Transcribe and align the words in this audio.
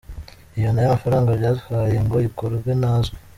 Iyi 0.57 0.67
nayo 0.71 0.87
amafaranga 0.89 1.29
byatwaye 1.39 1.95
ngo 2.05 2.17
ikorwe 2.27 2.69
ntazwi. 2.81 3.15